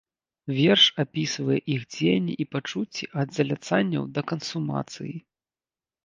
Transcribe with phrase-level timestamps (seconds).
[0.59, 5.13] Верш апісвае іх дзеянні і пачуцці ад заляцанняў да кансумацыі.